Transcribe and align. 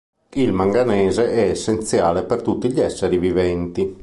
Il 0.33 0.51
manganese 0.51 1.29
è 1.31 1.49
essenziale 1.51 2.23
per 2.23 2.41
tutti 2.41 2.71
gli 2.71 2.79
esseri 2.79 3.19
viventi. 3.19 3.97